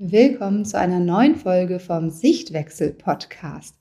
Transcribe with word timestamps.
Willkommen 0.00 0.64
zu 0.64 0.78
einer 0.78 1.00
neuen 1.00 1.34
Folge 1.34 1.80
vom 1.80 2.08
Sichtwechsel 2.08 2.92
Podcast. 2.92 3.74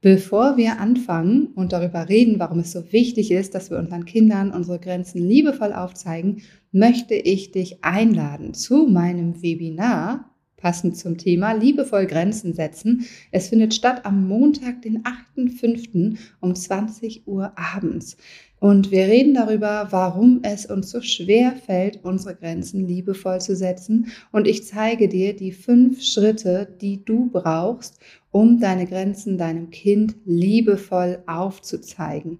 Bevor 0.00 0.56
wir 0.56 0.80
anfangen 0.80 1.52
und 1.54 1.72
darüber 1.72 2.08
reden, 2.08 2.40
warum 2.40 2.58
es 2.58 2.72
so 2.72 2.92
wichtig 2.92 3.30
ist, 3.30 3.54
dass 3.54 3.70
wir 3.70 3.78
unseren 3.78 4.04
Kindern 4.04 4.50
unsere 4.50 4.80
Grenzen 4.80 5.22
liebevoll 5.22 5.72
aufzeigen, 5.72 6.42
möchte 6.72 7.14
ich 7.14 7.52
dich 7.52 7.84
einladen 7.84 8.52
zu 8.52 8.88
meinem 8.88 9.44
Webinar 9.44 10.29
passend 10.60 10.96
zum 10.96 11.18
Thema 11.18 11.52
liebevoll 11.52 12.06
Grenzen 12.06 12.54
setzen. 12.54 13.06
Es 13.30 13.48
findet 13.48 13.74
statt 13.74 14.04
am 14.04 14.28
Montag, 14.28 14.82
den 14.82 15.02
8.5. 15.02 16.18
um 16.40 16.54
20 16.54 17.26
Uhr 17.26 17.52
abends. 17.56 18.16
Und 18.60 18.90
wir 18.90 19.06
reden 19.06 19.32
darüber, 19.32 19.88
warum 19.90 20.40
es 20.42 20.66
uns 20.66 20.90
so 20.90 21.00
schwer 21.00 21.52
fällt, 21.52 22.04
unsere 22.04 22.34
Grenzen 22.36 22.86
liebevoll 22.86 23.40
zu 23.40 23.56
setzen. 23.56 24.08
Und 24.32 24.46
ich 24.46 24.66
zeige 24.66 25.08
dir 25.08 25.34
die 25.34 25.52
fünf 25.52 26.02
Schritte, 26.02 26.68
die 26.80 27.02
du 27.02 27.30
brauchst, 27.32 27.98
um 28.30 28.60
deine 28.60 28.86
Grenzen 28.86 29.38
deinem 29.38 29.70
Kind 29.70 30.14
liebevoll 30.26 31.22
aufzuzeigen. 31.26 32.38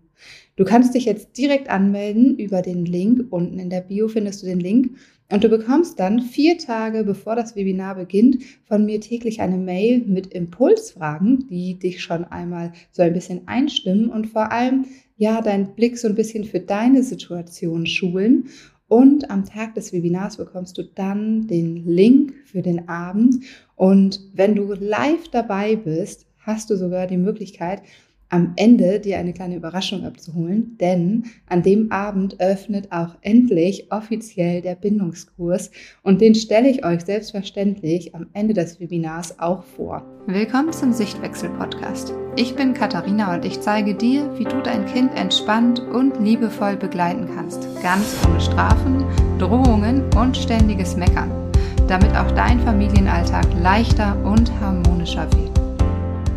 Du 0.56 0.64
kannst 0.64 0.94
dich 0.94 1.06
jetzt 1.06 1.38
direkt 1.38 1.70
anmelden 1.70 2.38
über 2.38 2.60
den 2.60 2.84
Link. 2.84 3.26
Unten 3.30 3.58
in 3.58 3.70
der 3.70 3.80
Bio 3.80 4.08
findest 4.08 4.42
du 4.42 4.46
den 4.46 4.60
Link. 4.60 4.90
Und 5.30 5.44
du 5.44 5.48
bekommst 5.48 6.00
dann 6.00 6.20
vier 6.22 6.58
Tage 6.58 7.04
bevor 7.04 7.36
das 7.36 7.54
Webinar 7.54 7.94
beginnt 7.94 8.42
von 8.64 8.84
mir 8.84 9.00
täglich 9.00 9.40
eine 9.40 9.58
Mail 9.58 10.02
mit 10.04 10.28
Impulsfragen, 10.34 11.46
die 11.48 11.78
dich 11.78 12.02
schon 12.02 12.24
einmal 12.24 12.72
so 12.90 13.02
ein 13.02 13.12
bisschen 13.12 13.46
einstimmen 13.46 14.10
und 14.10 14.26
vor 14.26 14.50
allem 14.50 14.86
ja, 15.16 15.40
deinen 15.40 15.74
Blick 15.74 15.98
so 15.98 16.08
ein 16.08 16.14
bisschen 16.14 16.44
für 16.44 16.60
deine 16.60 17.02
Situation 17.02 17.86
schulen. 17.86 18.48
Und 18.88 19.30
am 19.30 19.44
Tag 19.44 19.74
des 19.74 19.92
Webinars 19.92 20.38
bekommst 20.38 20.76
du 20.78 20.82
dann 20.82 21.46
den 21.46 21.86
Link 21.86 22.34
für 22.46 22.62
den 22.62 22.88
Abend. 22.88 23.44
Und 23.76 24.20
wenn 24.34 24.56
du 24.56 24.72
live 24.72 25.28
dabei 25.30 25.76
bist, 25.76 26.26
hast 26.38 26.70
du 26.70 26.76
sogar 26.76 27.06
die 27.06 27.18
Möglichkeit, 27.18 27.82
am 28.30 28.52
Ende 28.56 29.00
dir 29.00 29.18
eine 29.18 29.32
kleine 29.32 29.56
Überraschung 29.56 30.04
abzuholen, 30.04 30.76
denn 30.80 31.24
an 31.48 31.62
dem 31.62 31.90
Abend 31.90 32.40
öffnet 32.40 32.90
auch 32.92 33.16
endlich 33.22 33.90
offiziell 33.90 34.62
der 34.62 34.76
Bindungskurs 34.76 35.70
und 36.02 36.20
den 36.20 36.36
stelle 36.36 36.70
ich 36.70 36.84
euch 36.84 37.02
selbstverständlich 37.02 38.14
am 38.14 38.28
Ende 38.32 38.54
des 38.54 38.80
Webinars 38.80 39.38
auch 39.40 39.64
vor. 39.64 40.04
Willkommen 40.26 40.72
zum 40.72 40.92
Sichtwechsel 40.92 41.50
Podcast. 41.50 42.14
Ich 42.36 42.54
bin 42.54 42.72
Katharina 42.72 43.34
und 43.34 43.44
ich 43.44 43.60
zeige 43.60 43.94
dir, 43.94 44.32
wie 44.38 44.44
du 44.44 44.62
dein 44.62 44.86
Kind 44.86 45.10
entspannt 45.16 45.80
und 45.80 46.20
liebevoll 46.20 46.76
begleiten 46.76 47.28
kannst, 47.34 47.66
ganz 47.82 48.16
ohne 48.28 48.40
Strafen, 48.40 49.04
Drohungen 49.38 50.04
und 50.16 50.36
ständiges 50.36 50.96
Meckern, 50.96 51.30
damit 51.88 52.14
auch 52.16 52.30
dein 52.32 52.60
Familienalltag 52.60 53.46
leichter 53.60 54.16
und 54.24 54.52
harmonischer 54.60 55.26
wird. 55.32 55.49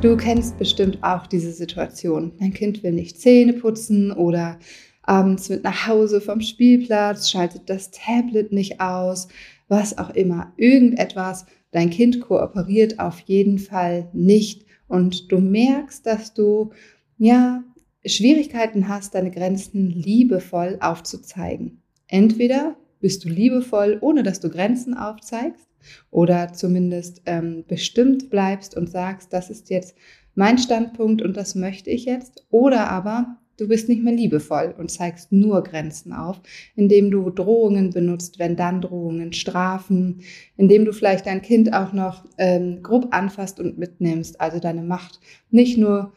Du 0.03 0.17
kennst 0.17 0.57
bestimmt 0.57 1.01
auch 1.01 1.27
diese 1.27 1.53
Situation. 1.53 2.33
Dein 2.37 2.51
Kind 2.51 2.83
will 2.83 2.91
nicht 2.91 3.21
Zähne 3.21 3.53
putzen 3.53 4.11
oder 4.11 4.59
abends 5.01 5.47
mit 5.47 5.63
nach 5.63 5.87
Hause 5.87 6.19
vom 6.19 6.41
Spielplatz, 6.41 7.29
schaltet 7.29 7.69
das 7.69 7.89
Tablet 7.89 8.51
nicht 8.51 8.81
aus, 8.81 9.29
was 9.69 9.97
auch 9.97 10.09
immer. 10.09 10.51
Irgendetwas, 10.57 11.45
dein 11.71 11.89
Kind 11.89 12.19
kooperiert 12.19 12.99
auf 12.99 13.21
jeden 13.21 13.59
Fall 13.59 14.09
nicht 14.11 14.65
und 14.89 15.31
du 15.31 15.39
merkst, 15.39 16.05
dass 16.05 16.33
du 16.33 16.71
ja 17.17 17.63
Schwierigkeiten 18.05 18.89
hast, 18.89 19.15
deine 19.15 19.31
Grenzen 19.31 19.89
liebevoll 19.89 20.79
aufzuzeigen. 20.81 21.81
Entweder 22.07 22.75
bist 22.99 23.23
du 23.23 23.29
liebevoll, 23.29 23.99
ohne 24.01 24.23
dass 24.23 24.41
du 24.41 24.49
Grenzen 24.49 24.95
aufzeigst, 24.95 25.65
oder 26.11 26.53
zumindest 26.53 27.21
ähm, 27.25 27.63
bestimmt 27.67 28.29
bleibst 28.29 28.75
und 28.75 28.89
sagst, 28.89 29.33
das 29.33 29.49
ist 29.49 29.69
jetzt 29.69 29.95
mein 30.35 30.57
Standpunkt 30.57 31.21
und 31.21 31.37
das 31.37 31.55
möchte 31.55 31.89
ich 31.89 32.05
jetzt. 32.05 32.45
Oder 32.49 32.89
aber 32.89 33.37
du 33.57 33.67
bist 33.67 33.87
nicht 33.89 34.03
mehr 34.03 34.13
liebevoll 34.13 34.73
und 34.77 34.89
zeigst 34.89 35.31
nur 35.31 35.63
Grenzen 35.63 36.13
auf, 36.13 36.41
indem 36.75 37.11
du 37.11 37.29
Drohungen 37.29 37.91
benutzt, 37.91 38.39
wenn 38.39 38.55
dann 38.55 38.81
Drohungen, 38.81 39.33
Strafen, 39.33 40.21
indem 40.57 40.85
du 40.85 40.93
vielleicht 40.93 41.25
dein 41.25 41.41
Kind 41.41 41.73
auch 41.73 41.93
noch 41.93 42.25
ähm, 42.37 42.81
grob 42.81 43.07
anfasst 43.11 43.59
und 43.59 43.77
mitnimmst, 43.77 44.41
also 44.41 44.59
deine 44.59 44.83
Macht 44.83 45.19
nicht 45.51 45.77
nur 45.77 46.13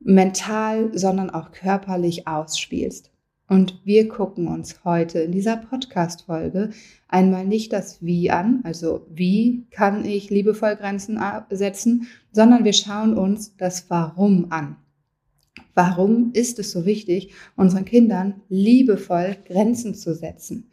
mental, 0.00 0.96
sondern 0.96 1.30
auch 1.30 1.50
körperlich 1.50 2.26
ausspielst. 2.26 3.10
Und 3.48 3.80
wir 3.84 4.08
gucken 4.08 4.46
uns 4.46 4.84
heute 4.84 5.20
in 5.20 5.32
dieser 5.32 5.56
Podcast-Folge 5.56 6.70
einmal 7.08 7.46
nicht 7.46 7.72
das 7.72 8.04
Wie 8.04 8.30
an, 8.30 8.60
also 8.64 9.06
wie 9.08 9.66
kann 9.70 10.04
ich 10.04 10.28
liebevoll 10.28 10.76
Grenzen 10.76 11.18
setzen, 11.48 12.08
sondern 12.30 12.64
wir 12.64 12.74
schauen 12.74 13.16
uns 13.16 13.56
das 13.56 13.88
Warum 13.88 14.52
an. 14.52 14.76
Warum 15.74 16.30
ist 16.34 16.58
es 16.58 16.72
so 16.72 16.84
wichtig, 16.84 17.32
unseren 17.56 17.86
Kindern 17.86 18.42
liebevoll 18.50 19.36
Grenzen 19.46 19.94
zu 19.94 20.14
setzen? 20.14 20.70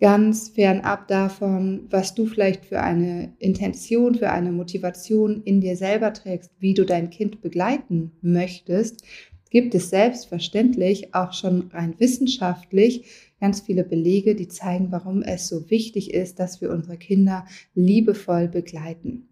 Ganz 0.00 0.48
fernab 0.50 1.08
davon, 1.08 1.86
was 1.90 2.14
du 2.14 2.26
vielleicht 2.26 2.66
für 2.66 2.82
eine 2.82 3.34
Intention, 3.38 4.14
für 4.14 4.30
eine 4.30 4.52
Motivation 4.52 5.42
in 5.44 5.60
dir 5.60 5.76
selber 5.76 6.12
trägst, 6.12 6.50
wie 6.58 6.74
du 6.74 6.84
dein 6.84 7.08
Kind 7.08 7.40
begleiten 7.40 8.12
möchtest, 8.20 9.04
gibt 9.50 9.74
es 9.74 9.90
selbstverständlich 9.90 11.14
auch 11.14 11.32
schon 11.32 11.70
rein 11.72 11.94
wissenschaftlich 11.98 13.04
ganz 13.40 13.60
viele 13.60 13.84
Belege, 13.84 14.34
die 14.34 14.48
zeigen, 14.48 14.90
warum 14.90 15.22
es 15.22 15.48
so 15.48 15.70
wichtig 15.70 16.14
ist, 16.14 16.38
dass 16.38 16.60
wir 16.60 16.70
unsere 16.70 16.96
Kinder 16.96 17.46
liebevoll 17.74 18.48
begleiten. 18.48 19.28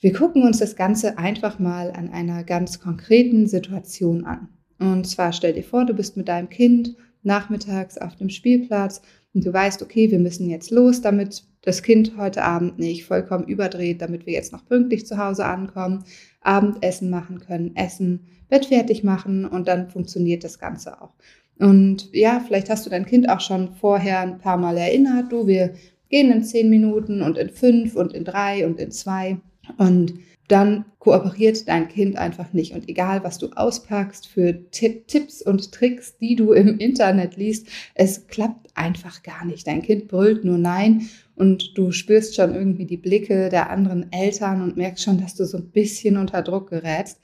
Wir 0.00 0.12
gucken 0.12 0.42
uns 0.42 0.58
das 0.58 0.76
Ganze 0.76 1.18
einfach 1.18 1.58
mal 1.58 1.90
an 1.92 2.10
einer 2.10 2.44
ganz 2.44 2.80
konkreten 2.80 3.46
Situation 3.46 4.24
an. 4.24 4.48
Und 4.78 5.06
zwar 5.06 5.32
stell 5.32 5.54
dir 5.54 5.64
vor, 5.64 5.86
du 5.86 5.94
bist 5.94 6.16
mit 6.16 6.28
deinem 6.28 6.50
Kind 6.50 6.96
nachmittags 7.22 7.96
auf 7.96 8.14
dem 8.16 8.28
Spielplatz 8.28 9.00
und 9.34 9.44
du 9.44 9.52
weißt, 9.52 9.82
okay, 9.82 10.10
wir 10.10 10.18
müssen 10.18 10.48
jetzt 10.48 10.70
los, 10.70 11.00
damit 11.00 11.44
das 11.62 11.82
Kind 11.82 12.16
heute 12.16 12.44
Abend 12.44 12.78
nicht 12.78 13.04
vollkommen 13.04 13.48
überdreht, 13.48 14.00
damit 14.00 14.26
wir 14.26 14.34
jetzt 14.34 14.52
noch 14.52 14.66
pünktlich 14.66 15.06
zu 15.06 15.18
Hause 15.18 15.46
ankommen, 15.46 16.04
Abendessen 16.46 17.10
machen 17.10 17.40
können, 17.40 17.74
essen, 17.76 18.26
Bett 18.48 18.66
fertig 18.66 19.02
machen 19.02 19.44
und 19.44 19.68
dann 19.68 19.88
funktioniert 19.88 20.44
das 20.44 20.58
Ganze 20.58 21.02
auch. 21.02 21.12
Und 21.58 22.10
ja, 22.12 22.42
vielleicht 22.46 22.70
hast 22.70 22.86
du 22.86 22.90
dein 22.90 23.06
Kind 23.06 23.28
auch 23.28 23.40
schon 23.40 23.74
vorher 23.74 24.20
ein 24.20 24.38
paar 24.38 24.56
Mal 24.56 24.76
erinnert, 24.76 25.32
du, 25.32 25.46
wir 25.46 25.74
gehen 26.08 26.30
in 26.30 26.44
zehn 26.44 26.70
Minuten 26.70 27.22
und 27.22 27.38
in 27.38 27.50
fünf 27.50 27.96
und 27.96 28.12
in 28.12 28.24
drei 28.24 28.66
und 28.66 28.78
in 28.78 28.92
zwei. 28.92 29.38
Und 29.78 30.14
dann 30.48 30.84
kooperiert 30.98 31.68
dein 31.68 31.88
Kind 31.88 32.16
einfach 32.16 32.52
nicht. 32.52 32.72
Und 32.72 32.88
egal, 32.88 33.24
was 33.24 33.38
du 33.38 33.50
auspackst 33.50 34.26
für 34.26 34.70
Tipp, 34.70 35.08
Tipps 35.08 35.42
und 35.42 35.72
Tricks, 35.72 36.16
die 36.18 36.36
du 36.36 36.52
im 36.52 36.78
Internet 36.78 37.36
liest, 37.36 37.68
es 37.94 38.26
klappt 38.26 38.70
einfach 38.74 39.22
gar 39.22 39.44
nicht. 39.44 39.66
Dein 39.66 39.82
Kind 39.82 40.08
brüllt 40.08 40.44
nur 40.44 40.58
Nein 40.58 41.08
und 41.34 41.76
du 41.76 41.92
spürst 41.92 42.34
schon 42.34 42.54
irgendwie 42.54 42.86
die 42.86 42.96
Blicke 42.96 43.48
der 43.48 43.70
anderen 43.70 44.12
Eltern 44.12 44.62
und 44.62 44.76
merkst 44.76 45.04
schon, 45.04 45.20
dass 45.20 45.34
du 45.34 45.44
so 45.44 45.58
ein 45.58 45.70
bisschen 45.70 46.16
unter 46.16 46.42
Druck 46.42 46.70
gerätst 46.70 47.20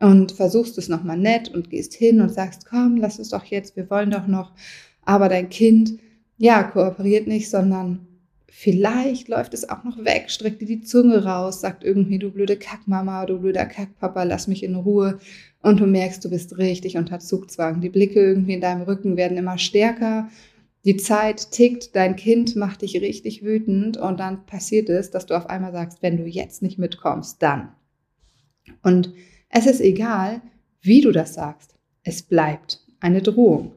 und 0.00 0.32
versuchst 0.32 0.78
es 0.78 0.88
nochmal 0.88 1.18
nett 1.18 1.48
und 1.48 1.70
gehst 1.70 1.94
hin 1.94 2.20
und 2.20 2.32
sagst, 2.32 2.66
komm, 2.66 2.96
lass 2.96 3.18
es 3.18 3.30
doch 3.30 3.44
jetzt, 3.44 3.76
wir 3.76 3.90
wollen 3.90 4.10
doch 4.10 4.26
noch. 4.26 4.52
Aber 5.02 5.28
dein 5.28 5.48
Kind, 5.48 5.98
ja, 6.36 6.62
kooperiert 6.62 7.26
nicht, 7.26 7.50
sondern 7.50 8.06
Vielleicht 8.50 9.28
läuft 9.28 9.52
es 9.52 9.68
auch 9.68 9.84
noch 9.84 10.04
weg, 10.04 10.30
streckt 10.30 10.62
dir 10.62 10.66
die 10.66 10.80
Zunge 10.80 11.24
raus, 11.24 11.60
sagt 11.60 11.84
irgendwie, 11.84 12.18
du 12.18 12.30
blöde 12.30 12.56
Kackmama, 12.56 13.26
du 13.26 13.38
blöder 13.38 13.66
Kackpapa, 13.66 14.22
lass 14.22 14.48
mich 14.48 14.62
in 14.62 14.74
Ruhe. 14.74 15.20
Und 15.60 15.80
du 15.80 15.86
merkst, 15.86 16.24
du 16.24 16.30
bist 16.30 16.56
richtig 16.56 16.96
unter 16.96 17.18
Zugzwang. 17.18 17.82
Die 17.82 17.90
Blicke 17.90 18.20
irgendwie 18.20 18.54
in 18.54 18.60
deinem 18.60 18.82
Rücken 18.82 19.16
werden 19.18 19.36
immer 19.36 19.58
stärker. 19.58 20.30
Die 20.86 20.96
Zeit 20.96 21.50
tickt, 21.50 21.94
dein 21.94 22.16
Kind 22.16 22.56
macht 22.56 22.80
dich 22.80 22.98
richtig 23.00 23.44
wütend 23.44 23.98
und 23.98 24.18
dann 24.18 24.46
passiert 24.46 24.88
es, 24.88 25.10
dass 25.10 25.26
du 25.26 25.36
auf 25.36 25.50
einmal 25.50 25.72
sagst, 25.72 26.02
wenn 26.02 26.16
du 26.16 26.24
jetzt 26.24 26.62
nicht 26.62 26.78
mitkommst, 26.78 27.42
dann. 27.42 27.72
Und 28.82 29.12
es 29.50 29.66
ist 29.66 29.80
egal, 29.80 30.40
wie 30.80 31.02
du 31.02 31.12
das 31.12 31.34
sagst. 31.34 31.74
Es 32.02 32.22
bleibt 32.22 32.80
eine 33.00 33.20
Drohung. 33.20 33.72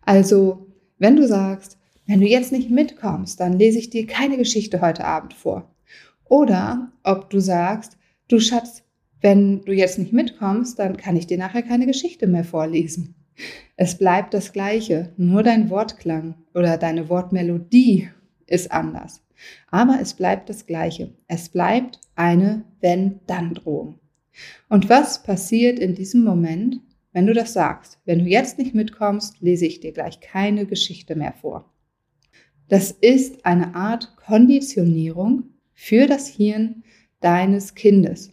Also, 0.00 0.66
wenn 0.98 1.16
du 1.16 1.26
sagst, 1.26 1.75
wenn 2.06 2.20
du 2.20 2.26
jetzt 2.26 2.52
nicht 2.52 2.70
mitkommst, 2.70 3.40
dann 3.40 3.58
lese 3.58 3.78
ich 3.78 3.90
dir 3.90 4.06
keine 4.06 4.36
Geschichte 4.36 4.80
heute 4.80 5.04
Abend 5.04 5.34
vor. 5.34 5.74
Oder 6.24 6.92
ob 7.02 7.30
du 7.30 7.40
sagst, 7.40 7.98
du 8.28 8.40
Schatz, 8.40 8.82
wenn 9.20 9.62
du 9.62 9.72
jetzt 9.72 9.98
nicht 9.98 10.12
mitkommst, 10.12 10.78
dann 10.78 10.96
kann 10.96 11.16
ich 11.16 11.26
dir 11.26 11.38
nachher 11.38 11.62
keine 11.62 11.86
Geschichte 11.86 12.26
mehr 12.26 12.44
vorlesen. 12.44 13.14
Es 13.76 13.98
bleibt 13.98 14.34
das 14.34 14.52
Gleiche, 14.52 15.12
nur 15.16 15.42
dein 15.42 15.68
Wortklang 15.68 16.34
oder 16.54 16.78
deine 16.78 17.08
Wortmelodie 17.08 18.08
ist 18.46 18.70
anders. 18.72 19.22
Aber 19.70 19.98
es 20.00 20.14
bleibt 20.14 20.48
das 20.48 20.66
Gleiche. 20.66 21.12
Es 21.28 21.48
bleibt 21.48 22.00
eine 22.14 22.64
Wenn-Dann-Drohung. 22.80 23.98
Und 24.68 24.88
was 24.88 25.22
passiert 25.22 25.78
in 25.78 25.94
diesem 25.94 26.24
Moment, 26.24 26.80
wenn 27.12 27.26
du 27.26 27.34
das 27.34 27.52
sagst? 27.52 27.98
Wenn 28.04 28.20
du 28.20 28.24
jetzt 28.26 28.58
nicht 28.58 28.74
mitkommst, 28.74 29.40
lese 29.40 29.66
ich 29.66 29.80
dir 29.80 29.92
gleich 29.92 30.20
keine 30.20 30.66
Geschichte 30.66 31.16
mehr 31.16 31.32
vor. 31.32 31.70
Das 32.68 32.90
ist 32.90 33.46
eine 33.46 33.74
Art 33.74 34.16
Konditionierung, 34.16 35.44
für 35.76 36.06
das 36.06 36.26
Hirn 36.26 36.82
deines 37.20 37.74
Kindes. 37.74 38.32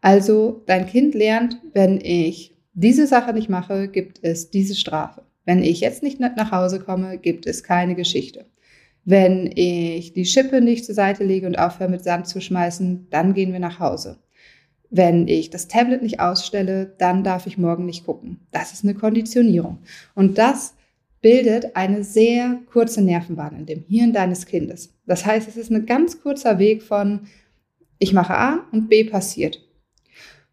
Also 0.00 0.62
dein 0.66 0.86
Kind 0.86 1.14
lernt, 1.14 1.60
wenn 1.74 2.00
ich 2.00 2.56
diese 2.72 3.06
Sache 3.06 3.34
nicht 3.34 3.50
mache, 3.50 3.88
gibt 3.88 4.20
es 4.22 4.50
diese 4.50 4.74
Strafe. 4.74 5.22
Wenn 5.44 5.62
ich 5.62 5.80
jetzt 5.80 6.02
nicht 6.02 6.20
nach 6.20 6.50
Hause 6.50 6.80
komme, 6.80 7.18
gibt 7.18 7.46
es 7.46 7.62
keine 7.62 7.94
Geschichte. 7.94 8.46
Wenn 9.04 9.50
ich 9.54 10.12
die 10.12 10.24
Schippe 10.24 10.60
nicht 10.60 10.84
zur 10.84 10.94
Seite 10.94 11.24
lege 11.24 11.46
und 11.46 11.58
aufhöre 11.58 11.90
mit 11.90 12.02
Sand 12.02 12.26
zu 12.26 12.40
schmeißen, 12.40 13.08
dann 13.10 13.34
gehen 13.34 13.52
wir 13.52 13.60
nach 13.60 13.78
Hause. 13.78 14.18
Wenn 14.90 15.28
ich 15.28 15.50
das 15.50 15.68
Tablet 15.68 16.02
nicht 16.02 16.20
ausstelle, 16.20 16.94
dann 16.98 17.22
darf 17.24 17.46
ich 17.46 17.58
morgen 17.58 17.86
nicht 17.86 18.04
gucken. 18.04 18.40
Das 18.50 18.72
ist 18.72 18.84
eine 18.84 18.94
Konditionierung. 18.94 19.78
Und 20.14 20.38
das 20.38 20.74
bildet 21.20 21.76
eine 21.76 22.02
sehr 22.02 22.60
kurze 22.72 23.02
Nervenbahn 23.02 23.56
in 23.58 23.66
dem 23.66 23.84
Hirn 23.86 24.12
deines 24.12 24.46
Kindes. 24.46 24.94
Das 25.06 25.26
heißt, 25.26 25.48
es 25.48 25.56
ist 25.56 25.70
ein 25.70 25.86
ganz 25.86 26.20
kurzer 26.20 26.58
Weg 26.58 26.82
von 26.82 27.26
ich 27.98 28.12
mache 28.14 28.34
A 28.34 28.66
und 28.72 28.88
B 28.88 29.04
passiert. 29.04 29.62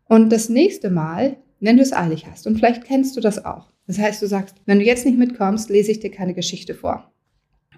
Und 0.06 0.32
das 0.32 0.50
nächste 0.50 0.90
Mal, 0.90 1.38
wenn 1.60 1.78
du 1.78 1.84
es 1.84 1.94
eilig 1.94 2.28
hast, 2.30 2.46
und 2.46 2.58
vielleicht 2.58 2.84
kennst 2.84 3.16
du 3.16 3.22
das 3.22 3.44
auch. 3.46 3.72
Das 3.88 3.98
heißt, 3.98 4.22
du 4.22 4.28
sagst, 4.28 4.58
wenn 4.66 4.80
du 4.80 4.86
jetzt 4.86 5.06
nicht 5.06 5.18
mitkommst, 5.18 5.70
lese 5.70 5.92
ich 5.92 6.00
dir 6.00 6.12
keine 6.12 6.34
Geschichte 6.34 6.74
vor. 6.74 7.12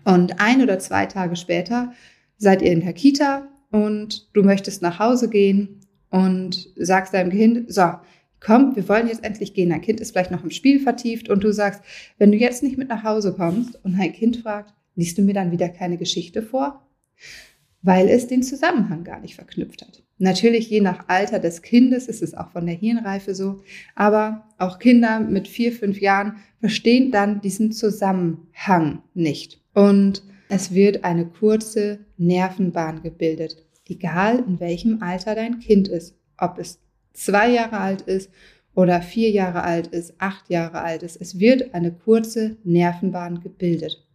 Und 0.03 0.41
ein 0.41 0.61
oder 0.61 0.79
zwei 0.79 1.05
Tage 1.05 1.35
später 1.35 1.93
seid 2.37 2.63
ihr 2.63 2.71
in 2.71 2.81
der 2.81 2.93
Kita 2.93 3.47
und 3.69 4.29
du 4.33 4.41
möchtest 4.41 4.81
nach 4.81 4.97
Hause 4.97 5.29
gehen 5.29 5.81
und 6.09 6.69
sagst 6.75 7.13
deinem 7.13 7.29
Kind, 7.29 7.71
so, 7.71 7.91
komm, 8.39 8.75
wir 8.75 8.87
wollen 8.87 9.07
jetzt 9.07 9.23
endlich 9.23 9.53
gehen. 9.53 9.69
Dein 9.69 9.81
Kind 9.81 9.99
ist 9.99 10.11
vielleicht 10.11 10.31
noch 10.31 10.43
im 10.43 10.51
Spiel 10.51 10.79
vertieft 10.79 11.29
und 11.29 11.43
du 11.43 11.51
sagst, 11.51 11.81
wenn 12.17 12.31
du 12.31 12.37
jetzt 12.37 12.63
nicht 12.63 12.77
mit 12.77 12.89
nach 12.89 13.03
Hause 13.03 13.33
kommst 13.33 13.83
und 13.83 13.97
dein 13.97 14.13
Kind 14.13 14.37
fragt, 14.37 14.73
liest 14.95 15.17
du 15.17 15.21
mir 15.21 15.33
dann 15.33 15.51
wieder 15.51 15.69
keine 15.69 15.97
Geschichte 15.97 16.41
vor? 16.41 16.85
Weil 17.81 18.09
es 18.09 18.27
den 18.27 18.43
Zusammenhang 18.43 19.03
gar 19.03 19.19
nicht 19.19 19.35
verknüpft 19.35 19.81
hat. 19.81 20.03
Natürlich, 20.17 20.69
je 20.69 20.81
nach 20.81 21.07
Alter 21.07 21.39
des 21.39 21.61
Kindes 21.61 22.07
ist 22.09 22.21
es 22.21 22.33
auch 22.33 22.51
von 22.51 22.65
der 22.65 22.75
Hirnreife 22.75 23.33
so, 23.33 23.61
aber 23.95 24.49
auch 24.57 24.77
Kinder 24.77 25.21
mit 25.21 25.47
vier, 25.47 25.71
fünf 25.71 26.01
Jahren 26.01 26.35
verstehen 26.59 27.09
dann 27.11 27.39
diesen 27.39 27.71
Zusammenhang 27.71 29.01
nicht. 29.13 29.61
Und 29.73 30.23
es 30.49 30.73
wird 30.73 31.05
eine 31.05 31.25
kurze 31.25 31.99
Nervenbahn 32.17 33.01
gebildet, 33.01 33.65
egal 33.87 34.43
in 34.45 34.59
welchem 34.59 35.01
Alter 35.01 35.35
dein 35.35 35.59
Kind 35.59 35.87
ist, 35.87 36.17
ob 36.37 36.59
es 36.59 36.79
zwei 37.19 37.51
Jahre 37.51 37.79
alt 37.79 38.01
ist 38.01 38.31
oder 38.73 39.01
vier 39.01 39.29
Jahre 39.31 39.63
alt 39.63 39.87
ist, 39.87 40.13
acht 40.19 40.49
Jahre 40.49 40.81
alt 40.81 41.03
ist. 41.03 41.19
Es 41.19 41.39
wird 41.39 41.73
eine 41.73 41.91
kurze 41.91 42.57
Nervenbahn 42.63 43.41
gebildet. 43.41 44.05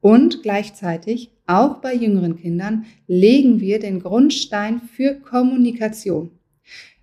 Und 0.00 0.42
gleichzeitig, 0.42 1.32
auch 1.46 1.80
bei 1.80 1.94
jüngeren 1.94 2.36
Kindern, 2.36 2.86
legen 3.06 3.60
wir 3.60 3.78
den 3.78 4.00
Grundstein 4.00 4.80
für 4.80 5.14
Kommunikation. 5.14 6.30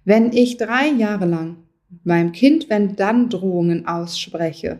Wenn 0.03 0.31
ich 0.33 0.57
drei 0.57 0.89
Jahre 0.89 1.25
lang 1.25 1.57
meinem 2.03 2.31
Kind, 2.31 2.69
wenn 2.69 2.95
dann 2.95 3.29
Drohungen 3.29 3.87
ausspreche, 3.87 4.79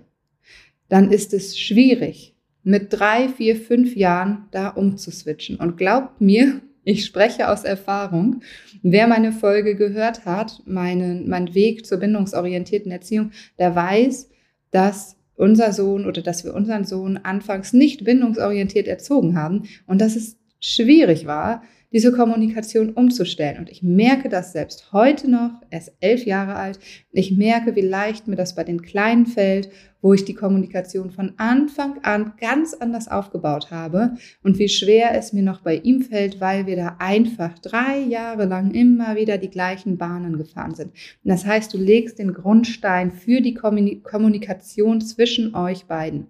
dann 0.87 1.11
ist 1.11 1.33
es 1.33 1.57
schwierig, 1.57 2.35
mit 2.63 2.93
drei, 2.93 3.29
vier, 3.29 3.55
fünf 3.55 3.95
Jahren 3.95 4.45
da 4.51 4.69
umzuswitchen. 4.69 5.57
Und 5.57 5.77
glaubt 5.77 6.21
mir, 6.21 6.61
ich 6.85 7.03
spreche 7.03 7.49
aus 7.49 7.63
Erfahrung. 7.63 8.41
Wer 8.83 9.07
meine 9.07 9.31
Folge 9.31 9.75
gehört 9.75 10.25
hat, 10.25 10.61
meinen, 10.65 11.27
mein 11.27 11.53
Weg 11.53 11.85
zur 11.85 11.97
bindungsorientierten 11.97 12.91
Erziehung, 12.91 13.31
der 13.59 13.75
weiß, 13.75 14.29
dass 14.71 15.17
unser 15.35 15.73
Sohn 15.73 16.05
oder 16.05 16.21
dass 16.21 16.45
wir 16.45 16.53
unseren 16.53 16.85
Sohn 16.85 17.17
anfangs 17.17 17.73
nicht 17.73 18.05
bindungsorientiert 18.05 18.87
erzogen 18.87 19.37
haben 19.37 19.63
und 19.87 19.99
dass 19.99 20.15
es 20.15 20.37
schwierig 20.59 21.25
war, 21.25 21.63
diese 21.95 22.11
Kommunikation 22.11 22.89
umzustellen. 22.89 23.57
Und 23.57 23.69
ich 23.69 23.81
merke 23.81 24.27
das 24.27 24.51
selbst 24.51 24.91
heute 24.91 25.31
noch, 25.31 25.61
er 25.69 25.79
ist 25.79 25.93
elf 26.01 26.25
Jahre 26.25 26.55
alt, 26.55 26.77
ich 27.13 27.31
merke, 27.31 27.73
wie 27.77 27.81
leicht 27.81 28.27
mir 28.27 28.35
das 28.35 28.53
bei 28.53 28.65
den 28.65 28.81
Kleinen 28.81 29.25
fällt, 29.25 29.69
wo 30.01 30.11
ich 30.11 30.25
die 30.25 30.33
Kommunikation 30.33 31.09
von 31.09 31.35
Anfang 31.37 31.99
an 32.03 32.33
ganz 32.37 32.73
anders 32.73 33.07
aufgebaut 33.07 33.71
habe 33.71 34.15
und 34.43 34.59
wie 34.59 34.67
schwer 34.67 35.17
es 35.17 35.31
mir 35.31 35.41
noch 35.41 35.61
bei 35.61 35.77
ihm 35.77 36.01
fällt, 36.01 36.41
weil 36.41 36.67
wir 36.67 36.75
da 36.75 36.97
einfach 36.99 37.57
drei 37.59 37.99
Jahre 37.99 38.43
lang 38.43 38.71
immer 38.71 39.15
wieder 39.15 39.37
die 39.37 39.49
gleichen 39.49 39.97
Bahnen 39.97 40.37
gefahren 40.37 40.75
sind. 40.75 40.89
Und 40.89 41.31
das 41.31 41.45
heißt, 41.45 41.73
du 41.73 41.77
legst 41.77 42.19
den 42.19 42.33
Grundstein 42.33 43.13
für 43.13 43.39
die 43.39 43.53
Kommunikation 43.53 44.99
zwischen 44.99 45.55
euch 45.55 45.85
beiden. 45.85 46.27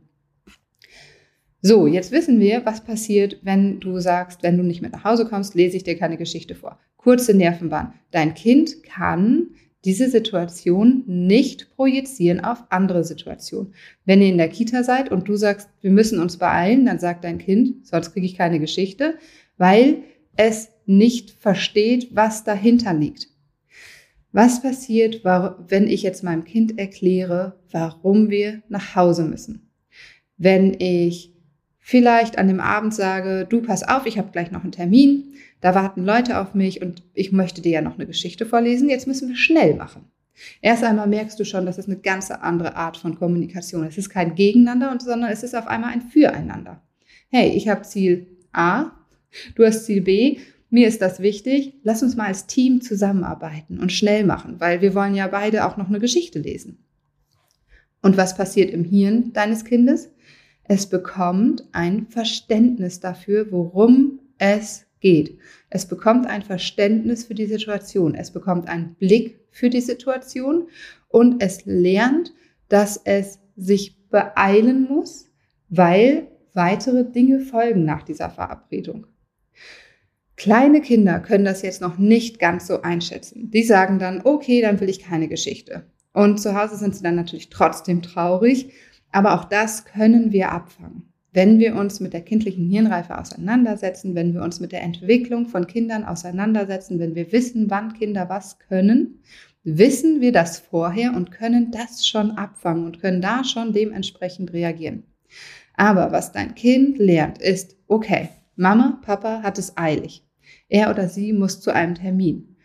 So, 1.67 1.87
jetzt 1.87 2.11
wissen 2.11 2.39
wir, 2.39 2.63
was 2.63 2.83
passiert, 2.83 3.39
wenn 3.41 3.79
du 3.79 3.99
sagst, 3.99 4.43
wenn 4.43 4.55
du 4.55 4.61
nicht 4.61 4.83
mit 4.83 4.91
nach 4.91 5.03
Hause 5.03 5.25
kommst, 5.25 5.55
lese 5.55 5.77
ich 5.77 5.83
dir 5.83 5.97
keine 5.97 6.15
Geschichte 6.15 6.53
vor. 6.53 6.77
Kurze 6.95 7.33
Nervenbahn. 7.33 7.95
Dein 8.11 8.35
Kind 8.35 8.83
kann 8.83 9.47
diese 9.83 10.07
Situation 10.07 11.01
nicht 11.07 11.75
projizieren 11.75 12.39
auf 12.39 12.65
andere 12.69 13.03
Situationen. 13.03 13.73
Wenn 14.05 14.21
ihr 14.21 14.29
in 14.29 14.37
der 14.37 14.49
Kita 14.49 14.83
seid 14.83 15.11
und 15.11 15.27
du 15.27 15.37
sagst, 15.37 15.67
wir 15.81 15.89
müssen 15.89 16.19
uns 16.19 16.37
beeilen, 16.37 16.85
dann 16.85 16.99
sagt 16.99 17.23
dein 17.23 17.39
Kind, 17.39 17.87
sonst 17.87 18.13
kriege 18.13 18.27
ich 18.27 18.37
keine 18.37 18.59
Geschichte, 18.59 19.15
weil 19.57 20.03
es 20.35 20.69
nicht 20.85 21.31
versteht, 21.31 22.09
was 22.15 22.43
dahinter 22.43 22.93
liegt. 22.93 23.29
Was 24.31 24.61
passiert, 24.61 25.25
wenn 25.25 25.87
ich 25.87 26.03
jetzt 26.03 26.23
meinem 26.23 26.43
Kind 26.43 26.77
erkläre, 26.77 27.57
warum 27.71 28.29
wir 28.29 28.61
nach 28.69 28.95
Hause 28.95 29.23
müssen? 29.23 29.71
Wenn 30.37 30.75
ich 30.79 31.34
vielleicht 31.87 32.39
an 32.39 32.47
dem 32.47 32.59
Abend 32.59 32.95
sage, 32.95 33.45
du 33.47 33.61
pass 33.61 33.87
auf, 33.87 34.07
ich 34.07 34.17
habe 34.17 34.31
gleich 34.31 34.49
noch 34.49 34.63
einen 34.63 34.71
Termin, 34.71 35.35
da 35.61 35.75
warten 35.75 36.03
Leute 36.03 36.39
auf 36.39 36.55
mich 36.55 36.81
und 36.81 37.03
ich 37.13 37.31
möchte 37.31 37.61
dir 37.61 37.73
ja 37.73 37.81
noch 37.81 37.93
eine 37.93 38.07
Geschichte 38.07 38.47
vorlesen, 38.47 38.89
jetzt 38.89 39.05
müssen 39.05 39.29
wir 39.29 39.35
schnell 39.35 39.75
machen. 39.75 40.05
Erst 40.61 40.83
einmal 40.83 41.05
merkst 41.05 41.39
du 41.39 41.45
schon, 41.45 41.67
das 41.67 41.77
ist 41.77 41.87
eine 41.87 41.97
ganz 41.97 42.31
andere 42.31 42.75
Art 42.75 42.97
von 42.97 43.19
Kommunikation. 43.19 43.85
Es 43.85 43.99
ist 43.99 44.09
kein 44.09 44.33
Gegeneinander, 44.33 44.97
sondern 44.99 45.31
es 45.31 45.43
ist 45.43 45.55
auf 45.55 45.67
einmal 45.67 45.91
ein 45.93 46.01
Füreinander. 46.01 46.81
Hey, 47.29 47.51
ich 47.51 47.67
habe 47.67 47.83
Ziel 47.83 48.25
A, 48.51 48.85
du 49.53 49.63
hast 49.63 49.85
Ziel 49.85 50.01
B, 50.01 50.39
mir 50.71 50.87
ist 50.87 51.03
das 51.03 51.19
wichtig, 51.19 51.75
lass 51.83 52.01
uns 52.01 52.15
mal 52.15 52.25
als 52.25 52.47
Team 52.47 52.81
zusammenarbeiten 52.81 53.79
und 53.79 53.91
schnell 53.91 54.23
machen, 54.23 54.55
weil 54.57 54.81
wir 54.81 54.95
wollen 54.95 55.13
ja 55.13 55.27
beide 55.27 55.67
auch 55.67 55.77
noch 55.77 55.89
eine 55.89 55.99
Geschichte 55.99 56.39
lesen. 56.39 56.79
Und 58.01 58.17
was 58.17 58.35
passiert 58.35 58.71
im 58.71 58.83
Hirn 58.83 59.33
deines 59.33 59.65
Kindes? 59.65 60.09
Es 60.67 60.87
bekommt 60.87 61.63
ein 61.71 62.07
Verständnis 62.07 62.99
dafür, 62.99 63.51
worum 63.51 64.19
es 64.37 64.85
geht. 64.99 65.37
Es 65.69 65.85
bekommt 65.85 66.25
ein 66.27 66.41
Verständnis 66.41 67.25
für 67.25 67.35
die 67.35 67.45
Situation. 67.45 68.15
Es 68.15 68.31
bekommt 68.31 68.67
einen 68.67 68.95
Blick 68.95 69.39
für 69.51 69.69
die 69.69 69.81
Situation 69.81 70.67
und 71.07 71.41
es 71.41 71.65
lernt, 71.65 72.33
dass 72.67 72.99
es 73.03 73.39
sich 73.55 74.09
beeilen 74.09 74.87
muss, 74.87 75.27
weil 75.69 76.27
weitere 76.53 77.09
Dinge 77.09 77.39
folgen 77.41 77.85
nach 77.85 78.03
dieser 78.03 78.29
Verabredung. 78.29 79.07
Kleine 80.37 80.81
Kinder 80.81 81.19
können 81.19 81.45
das 81.45 81.61
jetzt 81.61 81.81
noch 81.81 81.97
nicht 81.97 82.39
ganz 82.39 82.67
so 82.67 82.81
einschätzen. 82.81 83.51
Die 83.51 83.63
sagen 83.63 83.99
dann, 83.99 84.21
okay, 84.23 84.61
dann 84.61 84.79
will 84.79 84.89
ich 84.89 84.99
keine 84.99 85.27
Geschichte. 85.27 85.85
Und 86.13 86.39
zu 86.41 86.59
Hause 86.59 86.77
sind 86.77 86.95
sie 86.95 87.03
dann 87.03 87.15
natürlich 87.15 87.49
trotzdem 87.49 88.01
traurig, 88.01 88.73
aber 89.15 89.33
auch 89.33 89.45
das 89.45 89.85
können 89.85 90.33
wir 90.33 90.51
abfangen. 90.51 91.13
Wenn 91.31 91.57
wir 91.57 91.75
uns 91.75 92.01
mit 92.01 92.11
der 92.11 92.19
kindlichen 92.19 92.69
Hirnreife 92.69 93.17
auseinandersetzen, 93.17 94.13
wenn 94.13 94.33
wir 94.33 94.41
uns 94.41 94.59
mit 94.59 94.73
der 94.73 94.83
Entwicklung 94.83 95.45
von 95.45 95.67
Kindern 95.67 96.03
auseinandersetzen, 96.03 96.99
wenn 96.99 97.15
wir 97.15 97.31
wissen, 97.31 97.69
wann 97.69 97.93
Kinder 97.93 98.27
was 98.27 98.59
können, 98.59 99.21
wissen 99.63 100.19
wir 100.19 100.33
das 100.33 100.59
vorher 100.59 101.13
und 101.15 101.31
können 101.31 101.71
das 101.71 102.05
schon 102.05 102.31
abfangen 102.31 102.83
und 102.83 102.99
können 102.99 103.21
da 103.21 103.45
schon 103.45 103.71
dementsprechend 103.71 104.51
reagieren. 104.51 105.03
Aber 105.75 106.11
was 106.11 106.33
dein 106.33 106.53
Kind 106.53 106.97
lernt, 106.97 107.37
ist, 107.37 107.77
okay, 107.87 108.27
Mama, 108.57 108.99
Papa 109.01 109.43
hat 109.43 109.57
es 109.57 109.77
eilig. 109.77 110.25
Er 110.67 110.89
oder 110.89 111.07
sie 111.07 111.31
muss 111.31 111.61
zu 111.61 111.73
einem 111.73 111.95
Termin. 111.95 112.57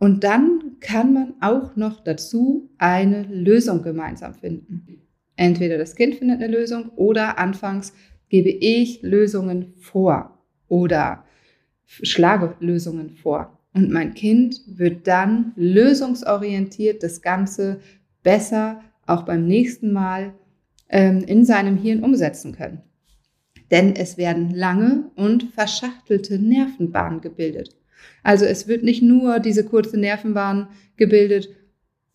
Und 0.00 0.24
dann 0.24 0.78
kann 0.80 1.12
man 1.12 1.34
auch 1.40 1.76
noch 1.76 2.02
dazu 2.02 2.70
eine 2.78 3.22
Lösung 3.22 3.84
gemeinsam 3.84 4.34
finden. 4.34 5.02
Entweder 5.36 5.78
das 5.78 5.94
Kind 5.94 6.16
findet 6.16 6.42
eine 6.42 6.52
Lösung 6.52 6.90
oder 6.96 7.38
anfangs 7.38 7.92
gebe 8.28 8.50
ich 8.50 9.02
Lösungen 9.02 9.74
vor 9.78 10.38
oder 10.68 11.24
schlage 11.86 12.54
Lösungen 12.60 13.10
vor. 13.10 13.58
Und 13.74 13.90
mein 13.90 14.14
Kind 14.14 14.60
wird 14.66 15.06
dann 15.06 15.52
lösungsorientiert 15.56 17.02
das 17.02 17.22
Ganze 17.22 17.80
besser 18.22 18.82
auch 19.06 19.22
beim 19.22 19.46
nächsten 19.46 19.92
Mal 19.92 20.34
ähm, 20.88 21.24
in 21.26 21.44
seinem 21.44 21.76
Hirn 21.76 22.04
umsetzen 22.04 22.52
können. 22.52 22.82
Denn 23.70 23.96
es 23.96 24.18
werden 24.18 24.50
lange 24.50 25.10
und 25.16 25.44
verschachtelte 25.54 26.38
Nervenbahnen 26.38 27.22
gebildet. 27.22 27.74
Also 28.22 28.44
es 28.44 28.68
wird 28.68 28.82
nicht 28.82 29.02
nur 29.02 29.40
diese 29.40 29.64
kurze 29.64 29.98
Nervenbahn 29.98 30.68
gebildet, 30.96 31.48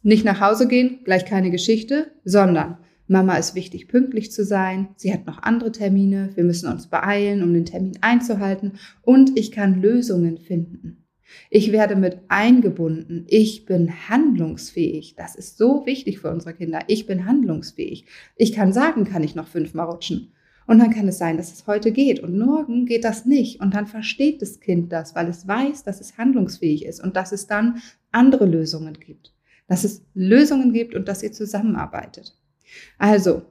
nicht 0.04 0.24
nach 0.24 0.40
Hause 0.40 0.68
gehen, 0.68 1.00
gleich 1.04 1.26
keine 1.26 1.50
Geschichte, 1.50 2.12
sondern 2.24 2.78
Mama 3.08 3.38
ist 3.38 3.56
wichtig, 3.56 3.88
pünktlich 3.88 4.32
zu 4.32 4.44
sein. 4.44 4.90
Sie 4.98 5.14
hat 5.14 5.26
noch 5.26 5.42
andere 5.44 5.72
Termine. 5.72 6.32
Wir 6.36 6.44
müssen 6.44 6.70
uns 6.70 6.88
beeilen, 6.88 7.42
um 7.42 7.54
den 7.54 7.66
Termin 7.66 7.98
einzuhalten. 8.02 8.74
Und 9.02 9.38
ich 9.38 9.52
kann 9.52 9.82
Lösungen 9.82 10.38
finden. 10.38 11.06
Ich 11.50 11.72
werde 11.72 11.96
mit 11.96 12.20
eingebunden. 12.28 13.26
Ich 13.28 13.66
bin 13.66 14.10
handlungsfähig. 14.10 15.16
Das 15.16 15.36
ist 15.36 15.58
so 15.58 15.86
wichtig 15.86 16.20
für 16.20 16.32
unsere 16.32 16.54
Kinder. 16.54 16.80
Ich 16.88 17.06
bin 17.06 17.26
handlungsfähig. 17.26 18.06
Ich 18.36 18.52
kann 18.52 18.74
sagen, 18.74 19.06
kann 19.06 19.24
ich 19.24 19.36
noch 19.36 19.48
fünfmal 19.48 19.88
rutschen. 19.88 20.34
Und 20.66 20.80
dann 20.80 20.94
kann 20.94 21.08
es 21.08 21.18
sein, 21.18 21.38
dass 21.38 21.54
es 21.54 21.66
heute 21.66 21.94
geht 21.94 22.20
und 22.20 22.38
morgen 22.38 22.86
geht 22.86 23.06
das 23.06 23.26
nicht. 23.26 23.62
Und 23.62 23.74
dann 23.74 23.88
versteht 23.88 24.42
das 24.42 24.60
Kind 24.60 24.92
das, 24.92 25.16
weil 25.16 25.28
es 25.30 25.48
weiß, 25.48 25.84
dass 25.84 26.02
es 26.02 26.18
handlungsfähig 26.18 26.86
ist 26.86 27.02
und 27.02 27.16
dass 27.16 27.32
es 27.32 27.48
dann 27.48 27.82
andere 28.12 28.46
Lösungen 28.46 28.94
gibt. 28.94 29.34
Dass 29.68 29.86
es 29.86 30.06
Lösungen 30.14 30.74
gibt 30.74 30.94
und 30.94 31.08
dass 31.08 31.24
ihr 31.24 31.32
zusammenarbeitet. 31.32 32.38
Also, 32.98 33.44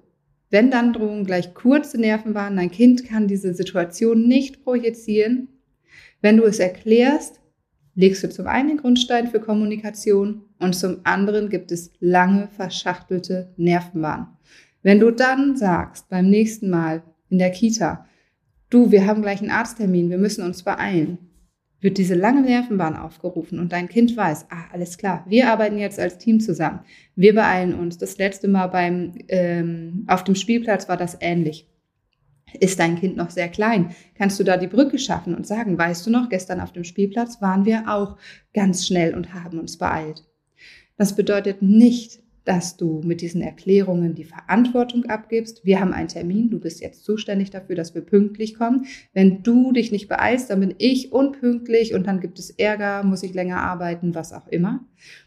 wenn 0.50 0.70
dann 0.70 0.92
drohen 0.92 1.24
gleich 1.24 1.54
kurze 1.54 1.98
Nerven 2.00 2.34
waren, 2.34 2.56
dein 2.56 2.70
Kind 2.70 3.04
kann 3.04 3.28
diese 3.28 3.54
Situation 3.54 4.28
nicht 4.28 4.62
projizieren. 4.62 5.48
Wenn 6.20 6.36
du 6.36 6.44
es 6.44 6.58
erklärst, 6.58 7.40
legst 7.94 8.22
du 8.22 8.28
zum 8.28 8.46
einen 8.46 8.68
den 8.68 8.76
Grundstein 8.76 9.28
für 9.28 9.40
Kommunikation 9.40 10.42
und 10.58 10.74
zum 10.74 11.00
anderen 11.04 11.48
gibt 11.48 11.72
es 11.72 11.92
lange 11.98 12.48
verschachtelte 12.48 13.52
Nervenbahnen. 13.56 14.28
Wenn 14.82 15.00
du 15.00 15.10
dann 15.10 15.56
sagst 15.56 16.08
beim 16.08 16.30
nächsten 16.30 16.70
Mal 16.70 17.02
in 17.28 17.38
der 17.38 17.50
Kita, 17.50 18.06
du, 18.70 18.92
wir 18.92 19.06
haben 19.06 19.22
gleich 19.22 19.40
einen 19.40 19.50
Arzttermin, 19.50 20.10
wir 20.10 20.18
müssen 20.18 20.44
uns 20.44 20.62
beeilen, 20.62 21.18
wird 21.86 21.98
diese 21.98 22.16
lange 22.16 22.42
Nervenbahn 22.42 22.96
aufgerufen 22.96 23.60
und 23.60 23.70
dein 23.70 23.88
Kind 23.88 24.16
weiß, 24.16 24.46
ah, 24.50 24.64
alles 24.72 24.98
klar, 24.98 25.24
wir 25.28 25.48
arbeiten 25.48 25.78
jetzt 25.78 26.00
als 26.00 26.18
Team 26.18 26.40
zusammen, 26.40 26.80
wir 27.14 27.32
beeilen 27.32 27.74
uns. 27.74 27.96
Das 27.96 28.18
letzte 28.18 28.48
Mal 28.48 28.66
beim 28.66 29.12
ähm, 29.28 30.04
auf 30.08 30.24
dem 30.24 30.34
Spielplatz 30.34 30.88
war 30.88 30.96
das 30.96 31.16
ähnlich. 31.20 31.70
Ist 32.58 32.80
dein 32.80 32.98
Kind 32.98 33.16
noch 33.16 33.30
sehr 33.30 33.48
klein? 33.48 33.94
Kannst 34.16 34.40
du 34.40 34.42
da 34.42 34.56
die 34.56 34.66
Brücke 34.66 34.98
schaffen 34.98 35.32
und 35.36 35.46
sagen, 35.46 35.78
weißt 35.78 36.04
du 36.04 36.10
noch, 36.10 36.28
gestern 36.28 36.58
auf 36.60 36.72
dem 36.72 36.82
Spielplatz 36.82 37.40
waren 37.40 37.64
wir 37.64 37.84
auch 37.86 38.16
ganz 38.52 38.84
schnell 38.84 39.14
und 39.14 39.32
haben 39.32 39.60
uns 39.60 39.78
beeilt. 39.78 40.24
Das 40.96 41.14
bedeutet 41.14 41.62
nicht, 41.62 42.18
dass 42.46 42.76
du 42.76 43.02
mit 43.04 43.20
diesen 43.20 43.42
Erklärungen 43.42 44.14
die 44.14 44.24
Verantwortung 44.24 45.04
abgibst. 45.06 45.64
Wir 45.64 45.80
haben 45.80 45.92
einen 45.92 46.08
Termin, 46.08 46.48
du 46.48 46.60
bist 46.60 46.80
jetzt 46.80 47.04
zuständig 47.04 47.50
dafür, 47.50 47.74
dass 47.74 47.94
wir 47.94 48.02
pünktlich 48.02 48.54
kommen. 48.54 48.86
Wenn 49.12 49.42
du 49.42 49.72
dich 49.72 49.90
nicht 49.90 50.08
beeilst, 50.08 50.48
dann 50.48 50.60
bin 50.60 50.74
ich 50.78 51.12
unpünktlich 51.12 51.92
und 51.92 52.06
dann 52.06 52.20
gibt 52.20 52.38
es 52.38 52.50
Ärger, 52.50 53.02
muss 53.02 53.24
ich 53.24 53.34
länger 53.34 53.58
arbeiten, 53.58 54.14
was 54.14 54.32
auch 54.32 54.46
immer. 54.46 54.84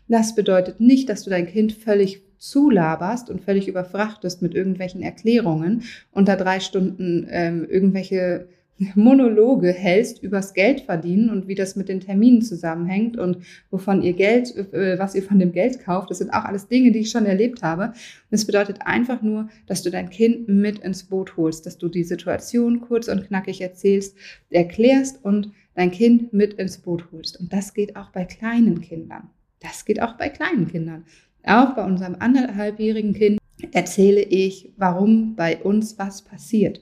Das 0.07 0.33
bedeutet 0.33 0.79
nicht, 0.79 1.09
dass 1.09 1.23
du 1.23 1.29
dein 1.29 1.45
Kind 1.45 1.73
völlig 1.73 2.23
zulaberst 2.37 3.29
und 3.29 3.41
völlig 3.41 3.67
überfrachtest 3.67 4.41
mit 4.41 4.55
irgendwelchen 4.55 5.01
Erklärungen 5.01 5.83
und 6.11 6.29
da 6.29 6.37
drei 6.37 6.61
Stunden 6.61 7.27
ähm, 7.29 7.67
irgendwelche 7.69 8.47
Monologe 8.95 9.73
hältst 9.73 10.23
übers 10.23 10.53
Geld 10.53 10.81
verdienen 10.81 11.29
und 11.29 11.47
wie 11.47 11.55
das 11.55 11.75
mit 11.75 11.89
den 11.89 11.99
Terminen 11.99 12.41
zusammenhängt 12.41 13.17
und 13.17 13.37
wovon 13.71 14.01
ihr 14.01 14.13
Geld, 14.13 14.55
äh, 14.73 14.97
was 14.97 15.15
ihr 15.15 15.23
von 15.23 15.39
dem 15.39 15.51
Geld 15.51 15.83
kauft. 15.83 16.09
Das 16.09 16.19
sind 16.19 16.31
auch 16.31 16.45
alles 16.45 16.67
Dinge, 16.67 16.91
die 16.91 16.99
ich 16.99 17.11
schon 17.11 17.25
erlebt 17.25 17.61
habe. 17.61 17.87
Und 17.87 17.93
es 18.31 18.45
bedeutet 18.45 18.79
einfach 18.85 19.21
nur, 19.21 19.49
dass 19.67 19.83
du 19.83 19.91
dein 19.91 20.09
Kind 20.09 20.47
mit 20.47 20.79
ins 20.79 21.03
Boot 21.03 21.35
holst, 21.35 21.65
dass 21.65 21.77
du 21.77 21.89
die 21.89 22.03
Situation 22.03 22.79
kurz 22.81 23.09
und 23.09 23.27
knackig 23.27 23.61
erzählst, 23.61 24.15
erklärst 24.49 25.23
und 25.23 25.51
dein 25.75 25.91
Kind 25.91 26.31
mit 26.31 26.53
ins 26.53 26.77
Boot 26.77 27.05
holst. 27.11 27.39
Und 27.39 27.51
das 27.51 27.73
geht 27.73 27.95
auch 27.95 28.11
bei 28.11 28.23
kleinen 28.25 28.81
Kindern. 28.81 29.29
Das 29.59 29.83
geht 29.83 30.01
auch 30.01 30.13
bei 30.13 30.29
kleinen 30.29 30.67
Kindern. 30.67 31.03
Auch 31.43 31.75
bei 31.75 31.83
unserem 31.83 32.15
anderthalbjährigen 32.19 33.13
Kind 33.13 33.39
erzähle 33.71 34.21
ich, 34.21 34.71
warum 34.77 35.35
bei 35.35 35.57
uns 35.57 35.99
was 35.99 36.21
passiert 36.21 36.81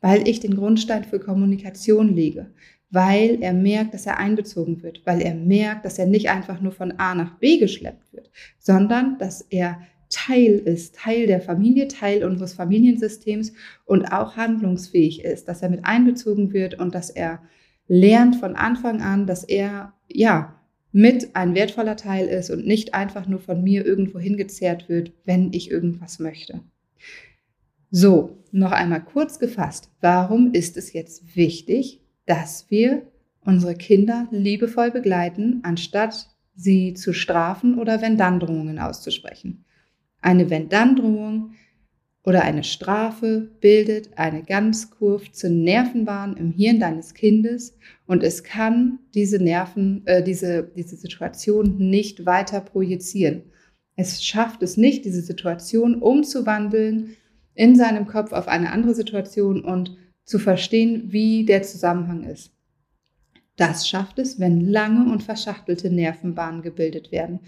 weil 0.00 0.26
ich 0.26 0.40
den 0.40 0.56
Grundstein 0.56 1.04
für 1.04 1.20
Kommunikation 1.20 2.14
lege, 2.14 2.50
weil 2.90 3.38
er 3.40 3.52
merkt, 3.52 3.94
dass 3.94 4.06
er 4.06 4.18
einbezogen 4.18 4.82
wird, 4.82 5.02
weil 5.04 5.20
er 5.20 5.34
merkt, 5.34 5.84
dass 5.84 5.98
er 5.98 6.06
nicht 6.06 6.30
einfach 6.30 6.60
nur 6.60 6.72
von 6.72 6.92
A 6.98 7.14
nach 7.14 7.38
B 7.38 7.58
geschleppt 7.58 8.12
wird, 8.12 8.30
sondern 8.58 9.18
dass 9.18 9.42
er 9.42 9.80
Teil 10.08 10.54
ist, 10.54 10.96
Teil 10.96 11.26
der 11.28 11.40
Familie, 11.40 11.86
Teil 11.86 12.24
unseres 12.24 12.52
Familiensystems 12.54 13.52
und 13.84 14.12
auch 14.12 14.36
handlungsfähig 14.36 15.24
ist, 15.24 15.46
dass 15.46 15.62
er 15.62 15.68
mit 15.68 15.84
einbezogen 15.84 16.52
wird 16.52 16.74
und 16.74 16.94
dass 16.94 17.10
er 17.10 17.40
lernt 17.86 18.36
von 18.36 18.56
Anfang 18.56 19.02
an, 19.02 19.26
dass 19.26 19.44
er 19.44 19.92
ja 20.08 20.56
mit 20.92 21.36
ein 21.36 21.54
wertvoller 21.54 21.96
Teil 21.96 22.26
ist 22.26 22.50
und 22.50 22.66
nicht 22.66 22.94
einfach 22.94 23.28
nur 23.28 23.38
von 23.38 23.62
mir 23.62 23.86
irgendwo 23.86 24.18
hingezerrt 24.18 24.88
wird, 24.88 25.12
wenn 25.24 25.52
ich 25.52 25.70
irgendwas 25.70 26.18
möchte. 26.18 26.60
So, 27.90 28.38
noch 28.52 28.70
einmal 28.70 29.02
kurz 29.02 29.38
gefasst. 29.40 29.90
Warum 30.00 30.52
ist 30.52 30.76
es 30.76 30.92
jetzt 30.92 31.34
wichtig, 31.34 32.00
dass 32.24 32.70
wir 32.70 33.02
unsere 33.44 33.74
Kinder 33.74 34.28
liebevoll 34.30 34.92
begleiten, 34.92 35.60
anstatt 35.64 36.28
sie 36.54 36.94
zu 36.94 37.12
strafen 37.12 37.78
oder 37.78 38.00
Wenn-Dann-Drohungen 38.00 38.78
auszusprechen? 38.78 39.64
Eine 40.20 40.50
Wenn-Dann-Drohung 40.50 41.54
oder 42.22 42.42
eine 42.42 42.62
Strafe 42.62 43.50
bildet 43.60 44.16
eine 44.16 44.44
ganz 44.44 44.90
kurze 44.90 45.50
Nervenbahn 45.50 46.36
im 46.36 46.52
Hirn 46.52 46.78
deines 46.78 47.14
Kindes 47.14 47.76
und 48.06 48.22
es 48.22 48.44
kann 48.44 49.00
diese 49.14 49.42
Nerven, 49.42 50.06
äh, 50.06 50.22
diese, 50.22 50.70
diese 50.76 50.96
Situation 50.96 51.76
nicht 51.78 52.26
weiter 52.26 52.60
projizieren. 52.60 53.42
Es 53.96 54.22
schafft 54.22 54.62
es 54.62 54.76
nicht, 54.76 55.04
diese 55.04 55.22
Situation 55.22 55.96
umzuwandeln 55.96 57.16
in 57.60 57.76
seinem 57.76 58.06
Kopf 58.06 58.32
auf 58.32 58.48
eine 58.48 58.72
andere 58.72 58.94
Situation 58.94 59.62
und 59.62 59.94
zu 60.24 60.38
verstehen, 60.38 61.12
wie 61.12 61.44
der 61.44 61.62
Zusammenhang 61.62 62.24
ist. 62.24 62.54
Das 63.56 63.86
schafft 63.86 64.18
es, 64.18 64.40
wenn 64.40 64.62
lange 64.62 65.12
und 65.12 65.22
verschachtelte 65.22 65.90
Nervenbahnen 65.90 66.62
gebildet 66.62 67.12
werden. 67.12 67.40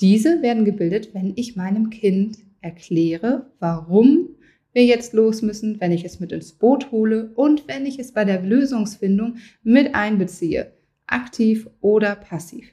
Diese 0.00 0.40
werden 0.40 0.64
gebildet, 0.64 1.10
wenn 1.12 1.34
ich 1.36 1.54
meinem 1.54 1.90
Kind 1.90 2.38
erkläre, 2.62 3.50
warum 3.58 4.30
wir 4.72 4.86
jetzt 4.86 5.12
los 5.12 5.42
müssen, 5.42 5.78
wenn 5.82 5.92
ich 5.92 6.06
es 6.06 6.18
mit 6.18 6.32
ins 6.32 6.54
Boot 6.54 6.90
hole 6.90 7.30
und 7.34 7.68
wenn 7.68 7.84
ich 7.84 7.98
es 7.98 8.12
bei 8.12 8.24
der 8.24 8.40
Lösungsfindung 8.40 9.36
mit 9.62 9.94
einbeziehe, 9.94 10.72
aktiv 11.06 11.68
oder 11.82 12.16
passiv. 12.16 12.72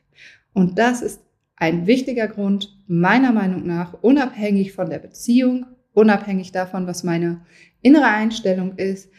Und 0.53 0.79
das 0.79 1.01
ist 1.01 1.19
ein 1.57 1.87
wichtiger 1.87 2.29
Grund, 2.29 2.81
meiner 2.87 3.33
Meinung 3.33 3.67
nach, 3.67 4.01
unabhängig 4.01 4.71
von 4.71 4.89
der 4.89 4.99
Beziehung, 4.99 5.65
unabhängig 5.95 6.51
davon, 6.51 6.87
was 6.87 7.03
meine 7.03 7.41
innere 7.81 8.05
Einstellung 8.05 8.75
ist. 8.77 9.09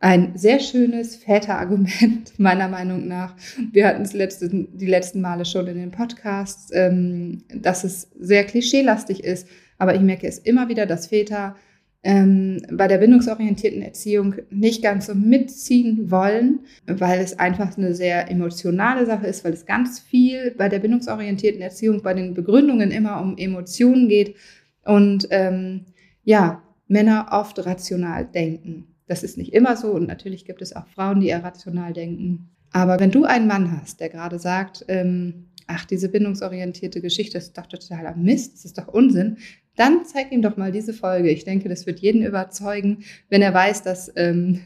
Ein 0.00 0.36
sehr 0.36 0.60
schönes 0.60 1.16
Väterargument, 1.16 2.32
meiner 2.38 2.68
Meinung 2.68 3.08
nach. 3.08 3.36
Wir 3.72 3.86
hatten 3.86 4.02
es 4.02 4.12
letzte, 4.12 4.48
die 4.50 4.86
letzten 4.86 5.20
Male 5.20 5.44
schon 5.44 5.66
in 5.66 5.76
den 5.76 5.90
Podcasts, 5.90 6.70
ähm, 6.74 7.44
dass 7.54 7.84
es 7.84 8.10
sehr 8.18 8.44
klischeelastig 8.44 9.24
ist. 9.24 9.48
Aber 9.78 9.94
ich 9.94 10.02
merke 10.02 10.26
es 10.26 10.38
immer 10.38 10.68
wieder, 10.68 10.86
dass 10.86 11.06
Väter 11.08 11.56
ähm, 12.04 12.60
bei 12.70 12.86
der 12.86 12.98
bindungsorientierten 12.98 13.80
Erziehung 13.80 14.34
nicht 14.50 14.82
ganz 14.82 15.06
so 15.06 15.14
mitziehen 15.14 16.10
wollen, 16.10 16.60
weil 16.86 17.20
es 17.20 17.38
einfach 17.38 17.76
eine 17.78 17.94
sehr 17.94 18.30
emotionale 18.30 19.06
Sache 19.06 19.26
ist, 19.26 19.42
weil 19.42 19.54
es 19.54 19.64
ganz 19.64 20.00
viel 20.00 20.54
bei 20.56 20.68
der 20.68 20.80
bindungsorientierten 20.80 21.62
Erziehung, 21.62 22.02
bei 22.02 22.12
den 22.12 22.34
Begründungen 22.34 22.90
immer 22.90 23.22
um 23.22 23.38
Emotionen 23.38 24.08
geht 24.08 24.36
und 24.84 25.28
ähm, 25.30 25.86
ja, 26.24 26.62
Männer 26.88 27.28
oft 27.32 27.64
rational 27.64 28.26
denken. 28.26 28.88
Das 29.06 29.22
ist 29.22 29.36
nicht 29.36 29.52
immer 29.52 29.76
so 29.76 29.92
und 29.92 30.06
natürlich 30.06 30.44
gibt 30.44 30.62
es 30.62 30.74
auch 30.74 30.86
Frauen, 30.88 31.20
die 31.20 31.28
eher 31.28 31.44
rational 31.44 31.92
denken. 31.92 32.48
Aber 32.72 32.98
wenn 32.98 33.10
du 33.10 33.24
einen 33.24 33.46
Mann 33.46 33.70
hast, 33.80 34.00
der 34.00 34.08
gerade 34.08 34.38
sagt, 34.38 34.84
ähm, 34.88 35.46
ach, 35.66 35.84
diese 35.84 36.08
bindungsorientierte 36.08 37.00
Geschichte 37.00 37.38
ist 37.38 37.56
doch 37.56 37.66
totaler 37.66 38.16
Mist, 38.16 38.54
das 38.54 38.64
ist 38.64 38.78
doch 38.78 38.88
Unsinn, 38.88 39.38
dann 39.76 40.04
zeig 40.04 40.30
ihm 40.32 40.42
doch 40.42 40.56
mal 40.56 40.72
diese 40.72 40.92
Folge. 40.92 41.30
Ich 41.30 41.44
denke, 41.44 41.68
das 41.68 41.86
wird 41.86 42.00
jeden 42.00 42.22
überzeugen, 42.22 43.04
wenn 43.28 43.42
er 43.42 43.52
weiß, 43.52 43.82
dass, 43.82 44.12
ähm, 44.16 44.60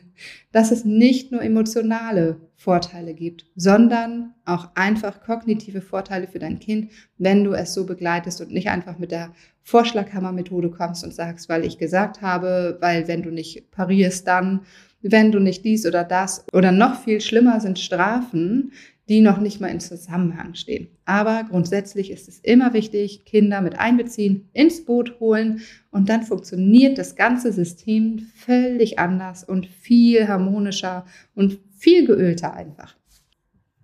dass 0.52 0.70
es 0.70 0.84
nicht 0.84 1.32
nur 1.32 1.42
emotionale 1.42 2.36
Vorteile 2.60 3.14
gibt, 3.14 3.46
sondern 3.54 4.34
auch 4.44 4.70
einfach 4.74 5.22
kognitive 5.22 5.80
Vorteile 5.80 6.26
für 6.26 6.40
dein 6.40 6.58
Kind, 6.58 6.90
wenn 7.16 7.44
du 7.44 7.52
es 7.52 7.72
so 7.72 7.86
begleitest 7.86 8.40
und 8.40 8.50
nicht 8.50 8.68
einfach 8.68 8.98
mit 8.98 9.12
der 9.12 9.32
Vorschlaghammer-Methode 9.62 10.68
kommst 10.70 11.04
und 11.04 11.14
sagst, 11.14 11.48
weil 11.48 11.64
ich 11.64 11.78
gesagt 11.78 12.20
habe, 12.20 12.76
weil 12.80 13.06
wenn 13.06 13.22
du 13.22 13.30
nicht 13.30 13.70
parierst, 13.70 14.26
dann, 14.26 14.62
wenn 15.02 15.30
du 15.30 15.38
nicht 15.38 15.64
dies 15.64 15.86
oder 15.86 16.02
das 16.02 16.44
oder 16.52 16.72
noch 16.72 17.00
viel 17.00 17.20
schlimmer 17.20 17.60
sind 17.60 17.78
Strafen, 17.78 18.72
die 19.08 19.20
noch 19.20 19.38
nicht 19.38 19.60
mal 19.60 19.68
in 19.68 19.80
Zusammenhang 19.80 20.54
stehen. 20.54 20.88
Aber 21.04 21.44
grundsätzlich 21.48 22.10
ist 22.10 22.28
es 22.28 22.40
immer 22.40 22.74
wichtig, 22.74 23.24
Kinder 23.24 23.60
mit 23.60 23.78
einbeziehen, 23.78 24.48
ins 24.52 24.84
Boot 24.84 25.20
holen 25.20 25.60
und 25.90 26.08
dann 26.08 26.24
funktioniert 26.24 26.98
das 26.98 27.14
ganze 27.14 27.52
System 27.52 28.18
völlig 28.34 28.98
anders 28.98 29.44
und 29.44 29.66
viel 29.66 30.26
harmonischer 30.26 31.06
und 31.34 31.58
viel 31.78 32.06
geölter 32.06 32.54
einfach. 32.54 32.96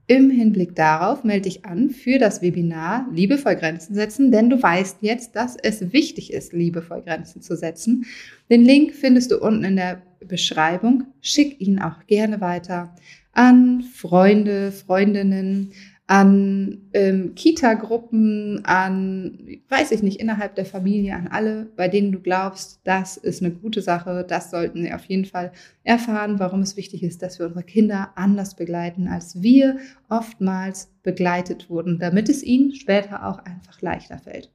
Im 0.06 0.28
Hinblick 0.28 0.74
darauf 0.74 1.24
melde 1.24 1.48
dich 1.48 1.64
an 1.64 1.88
für 1.88 2.18
das 2.18 2.42
Webinar 2.42 3.08
Liebevoll 3.10 3.56
Grenzen 3.56 3.94
setzen, 3.94 4.30
denn 4.30 4.50
du 4.50 4.62
weißt 4.62 4.98
jetzt, 5.00 5.34
dass 5.34 5.56
es 5.62 5.94
wichtig 5.94 6.30
ist, 6.30 6.52
liebevoll 6.52 7.00
Grenzen 7.00 7.40
zu 7.40 7.56
setzen. 7.56 8.04
Den 8.50 8.66
Link 8.66 8.92
findest 8.92 9.30
du 9.30 9.38
unten 9.38 9.64
in 9.64 9.76
der 9.76 10.02
Beschreibung. 10.20 11.04
Schick 11.22 11.58
ihn 11.58 11.80
auch 11.80 12.06
gerne 12.06 12.42
weiter 12.42 12.94
an 13.32 13.82
Freunde, 13.82 14.72
Freundinnen, 14.72 15.72
an 16.06 16.90
ähm, 16.92 17.34
Kita-Gruppen, 17.34 18.62
an, 18.64 19.38
weiß 19.70 19.90
ich 19.92 20.02
nicht, 20.02 20.20
innerhalb 20.20 20.54
der 20.54 20.66
Familie, 20.66 21.14
an 21.14 21.28
alle, 21.28 21.70
bei 21.76 21.88
denen 21.88 22.12
du 22.12 22.20
glaubst, 22.20 22.80
das 22.84 23.16
ist 23.16 23.42
eine 23.42 23.52
gute 23.52 23.80
Sache, 23.80 24.24
das 24.28 24.50
sollten 24.50 24.82
sie 24.82 24.92
auf 24.92 25.06
jeden 25.06 25.24
Fall 25.24 25.52
erfahren, 25.82 26.38
warum 26.38 26.60
es 26.60 26.76
wichtig 26.76 27.02
ist, 27.02 27.22
dass 27.22 27.38
wir 27.38 27.46
unsere 27.46 27.64
Kinder 27.64 28.10
anders 28.16 28.54
begleiten, 28.54 29.08
als 29.08 29.42
wir 29.42 29.78
oftmals 30.10 30.92
begleitet 31.02 31.70
wurden, 31.70 31.98
damit 31.98 32.28
es 32.28 32.42
ihnen 32.42 32.74
später 32.74 33.26
auch 33.26 33.38
einfach 33.38 33.80
leichter 33.80 34.18
fällt. 34.18 34.50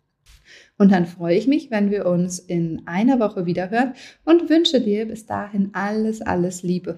Und 0.77 0.91
dann 0.91 1.05
freue 1.05 1.37
ich 1.37 1.47
mich, 1.47 1.71
wenn 1.71 1.91
wir 1.91 2.05
uns 2.05 2.39
in 2.39 2.83
einer 2.85 3.19
Woche 3.19 3.45
wieder 3.45 3.69
hören 3.69 3.93
und 4.23 4.49
wünsche 4.49 4.81
dir 4.81 5.07
bis 5.07 5.25
dahin 5.25 5.69
alles, 5.73 6.21
alles 6.21 6.63
Liebe. 6.63 6.87